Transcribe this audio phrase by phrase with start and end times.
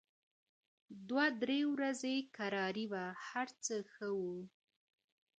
[1.09, 4.37] دوې درې ورځي کراري وه هر څه ښه وه